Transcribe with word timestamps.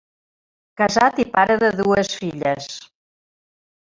Casat 0.81 1.19
i 1.25 1.27
pare 1.37 1.57
de 1.67 1.71
dues 1.83 2.09
filles. 2.21 2.71